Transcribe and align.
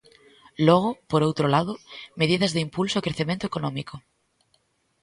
Logo, 0.67 0.89
por 1.09 1.21
outro 1.27 1.47
lado, 1.55 1.73
medidas 2.21 2.51
de 2.53 2.63
impulso 2.65 2.95
e 2.97 3.05
crecemento 3.05 3.47
económico. 3.49 3.95